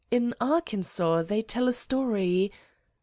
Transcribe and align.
In 0.09 0.33
Arkansas 0.41 1.21
they 1.21 1.43
tell 1.43 1.67
a 1.67 1.73
story. 1.73 2.51